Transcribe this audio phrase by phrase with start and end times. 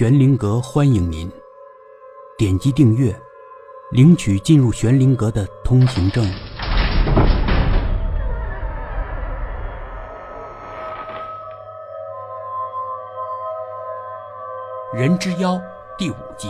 [0.00, 1.30] 玄灵阁欢迎您，
[2.38, 3.14] 点击订阅，
[3.90, 6.24] 领取进入玄灵阁的通行证。
[14.94, 15.60] 人之妖
[15.98, 16.48] 第五集，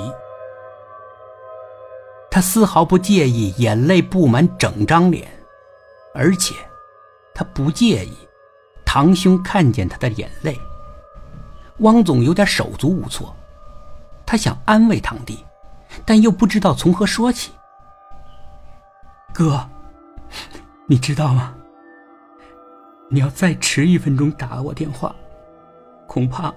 [2.31, 5.29] 他丝毫不介意眼泪布满整张脸，
[6.15, 6.55] 而且
[7.35, 8.17] 他不介意
[8.87, 10.57] 堂兄看见他的眼泪。
[11.79, 13.35] 汪总有点手足无措，
[14.31, 15.45] 他想安慰堂弟，
[16.07, 17.51] 但又不知道从何说起。
[19.35, 19.69] 哥，
[20.87, 21.53] 你知道吗？
[23.09, 25.13] 你要再迟一分钟打我电话，
[26.07, 26.55] 恐怕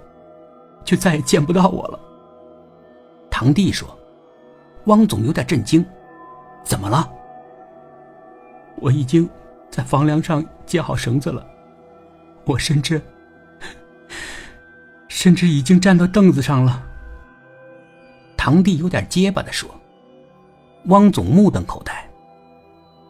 [0.84, 2.00] 就再也见不到我了。
[3.32, 3.90] 堂弟说。
[4.86, 5.84] 汪总有点震惊，
[6.64, 7.10] 怎么了？
[8.76, 9.28] 我已经
[9.72, 11.44] 在房梁上接好绳子了，
[12.46, 13.02] 我甚至……
[15.10, 16.84] 甚至已经站到凳子上了。
[18.44, 19.70] 堂弟有点结巴的说
[20.88, 22.06] ：“汪总目瞪口呆，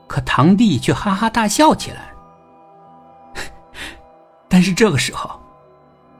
[0.07, 2.13] 可堂弟却哈哈大笑起来。
[4.47, 5.41] 但是这个时候，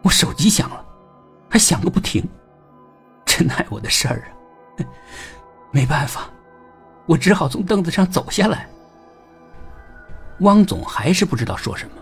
[0.02, 0.83] 我手机响了，
[1.47, 2.28] 还响个不停，
[3.23, 4.23] 真碍我的事儿
[4.80, 4.81] 啊！
[5.70, 6.27] 没办法，
[7.05, 8.67] 我只好从凳子上走下来。”
[10.42, 11.95] 汪总还是不知道说什么。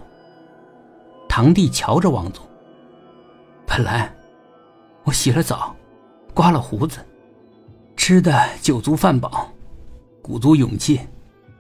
[1.28, 2.42] 堂弟瞧着汪总。
[3.68, 4.10] 本来，
[5.04, 5.76] 我洗了澡，
[6.34, 7.00] 刮了胡子，
[7.96, 9.52] 吃的酒足饭饱，
[10.22, 11.00] 鼓足勇气，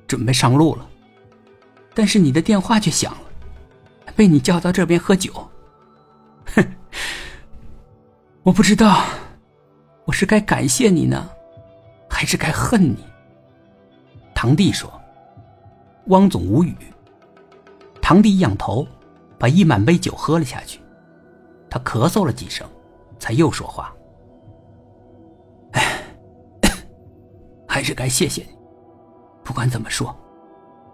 [0.07, 0.87] 准备上路了。
[1.93, 5.31] 但是你的电话却响了，被你叫到这边喝酒。
[6.55, 6.65] 哼，
[8.43, 9.03] 我不知道，
[10.05, 11.29] 我是该感谢你呢，
[12.09, 13.05] 还是该恨你？
[14.33, 14.91] 堂弟说。
[16.07, 16.75] 汪总无语。
[18.01, 18.87] 堂弟仰头，
[19.37, 20.79] 把一满杯酒喝了下去。
[21.69, 22.67] 他咳嗽了几声，
[23.19, 23.93] 才又说话
[27.81, 28.49] ：“还是该谢谢你。
[29.43, 30.15] 不管怎么说，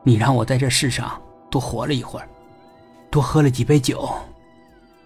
[0.03, 1.21] 你让我在这世上
[1.51, 2.29] 多活了一会儿，
[3.11, 4.09] 多喝了几杯酒，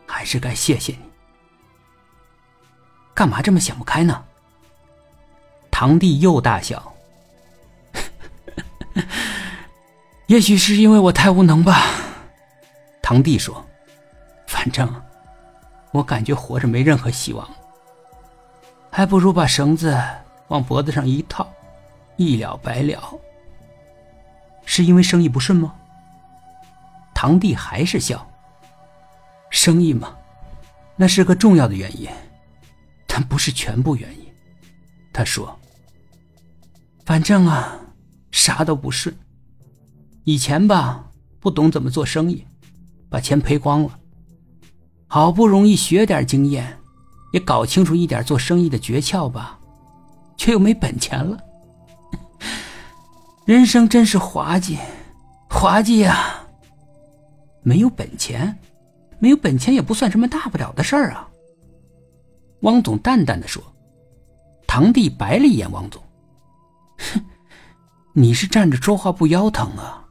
[0.05, 0.99] 还是该谢谢你。
[3.15, 4.23] 干嘛这么想不开呢？”
[5.71, 6.93] 堂弟又大笑
[10.27, 11.87] ：“也许是因为我太无能吧。”
[13.01, 13.65] 堂弟说
[14.45, 14.87] ：“反正……”
[15.93, 17.49] 我感觉活着没任何希望，
[18.91, 19.99] 还不如把绳子
[20.49, 21.51] 往脖子上一套，
[22.25, 23.19] 一了百了。
[24.65, 25.73] 是因为生意不顺吗？
[27.13, 28.27] 堂弟还是笑。
[29.49, 30.15] 生意嘛，
[30.95, 32.07] 那是个重要的原因，
[33.05, 34.25] 但不是全部原因。
[35.11, 35.59] 他说
[37.05, 37.77] ：“反正啊，
[38.31, 39.13] 啥都不顺。
[40.23, 42.45] 以前吧，不懂怎么做生意，
[43.09, 43.99] 把钱赔光了。”
[45.07, 46.77] 好不容易学点经验，
[47.33, 49.59] 也搞清楚一点做生意的诀窍吧，
[50.37, 51.37] 却又没本钱了。
[53.51, 54.77] 人生真是滑稽，
[55.49, 56.41] 滑稽呀！
[57.63, 58.57] 没有本钱，
[59.19, 61.27] 没有本钱也不算什么大不了的事儿啊。
[62.61, 63.61] 汪总淡淡的说。
[64.65, 66.01] 堂弟白了一眼汪总，
[67.13, 67.25] 哼，
[68.13, 70.07] 你是站着说话不腰疼啊？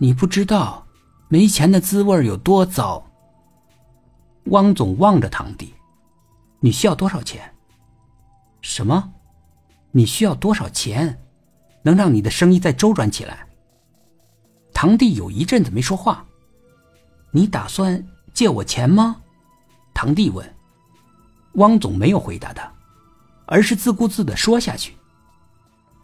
[0.00, 0.84] 你不知道
[1.28, 3.06] 没钱的滋味有多糟。
[4.46, 5.72] 汪总望着堂弟
[6.58, 7.54] ：“你需要多少钱？
[8.62, 9.12] 什么？
[9.92, 11.22] 你需要多少钱，
[11.82, 13.46] 能让你的生意再周转起来？”
[14.72, 16.24] 堂弟有一阵子没说话。
[17.32, 19.16] “你打算借我钱吗？”
[19.92, 20.54] 堂弟问。
[21.54, 22.72] 汪总没有回答他，
[23.46, 24.94] 而是自顾自的说下去：“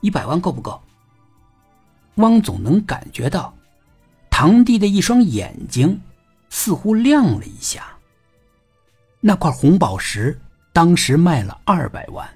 [0.02, 0.82] 一百万够不够？”
[2.16, 3.54] 汪总能感觉到，
[4.30, 6.00] 堂弟的一双眼睛
[6.50, 7.86] 似乎亮了一下。
[9.20, 10.40] 那块红宝石
[10.72, 12.28] 当时卖了二百万，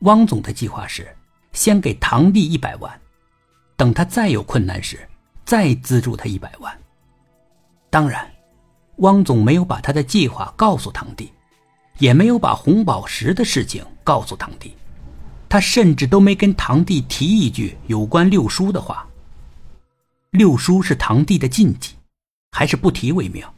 [0.00, 1.14] 汪总的计划是
[1.58, 3.00] 先给堂弟一百万，
[3.76, 4.96] 等他再有困难时
[5.44, 6.72] 再资助他一百万。
[7.90, 8.32] 当然，
[8.98, 11.32] 汪总没有把他的计划告诉堂弟，
[11.98, 14.72] 也没有把红宝石的事情告诉堂弟，
[15.48, 19.04] 他甚至都没跟堂弟提一句有关六叔的话。
[20.30, 21.96] 六叔是堂弟的禁忌，
[22.52, 23.52] 还是不提为妙。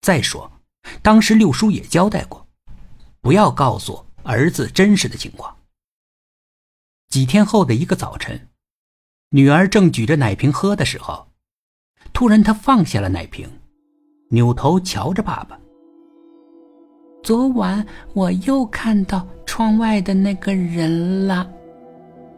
[0.00, 0.50] 再说。
[1.02, 2.46] 当时六叔也交代过，
[3.20, 5.54] 不要告诉儿子真实的情况。
[7.08, 8.38] 几天后的一个早晨，
[9.30, 11.26] 女儿正举着奶瓶喝的时候，
[12.12, 13.48] 突然她放下了奶瓶，
[14.28, 15.58] 扭头瞧着爸爸。
[17.22, 21.50] 昨晚我又看到窗外的那个人了，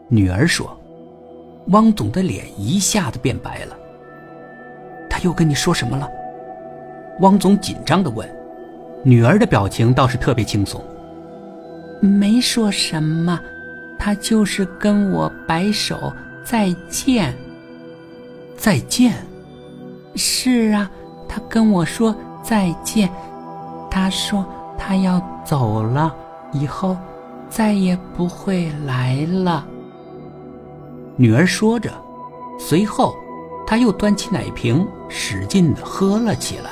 [0.07, 0.77] 女儿说。
[1.67, 3.77] 汪总的脸一下子变白了。
[5.07, 6.09] 他又跟你说什么了？
[7.19, 8.27] 汪总紧张的问。
[9.03, 10.83] 女儿的表情倒是特别轻松。
[12.01, 13.39] 没说什么，
[14.03, 16.11] 他就是跟我摆手
[16.43, 17.37] 再见。
[18.57, 19.13] 再见。
[20.15, 20.89] 是啊，
[21.29, 23.07] 他跟我说再见。
[23.91, 24.43] 他说
[24.75, 26.15] 他要走了，
[26.51, 26.97] 以后
[27.47, 29.63] 再也不会来了。
[31.15, 31.91] 女儿说着，
[32.57, 33.15] 随后，
[33.67, 36.71] 他又端起奶瓶，使劲的喝了起来。